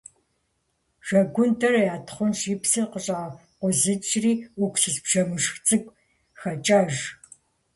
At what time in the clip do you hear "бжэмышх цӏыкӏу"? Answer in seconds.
5.03-5.95